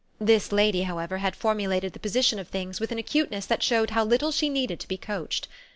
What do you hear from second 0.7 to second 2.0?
however, had formulated the